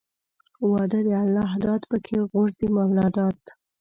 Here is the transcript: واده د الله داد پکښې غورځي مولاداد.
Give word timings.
واده 0.71 0.99
د 1.07 1.09
الله 1.23 1.51
داد 1.65 1.81
پکښې 1.89 2.19
غورځي 2.31 2.67
مولاداد. 2.75 3.39